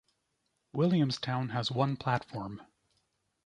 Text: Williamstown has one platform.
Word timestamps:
Williamstown 0.73 1.49
has 1.49 1.69
one 1.69 1.95
platform. 1.95 2.61